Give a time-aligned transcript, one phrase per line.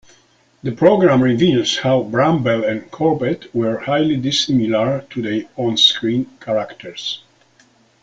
[0.63, 7.21] The programme reveals how Brambell and Corbett were highly dissimilar to their on-screen characters.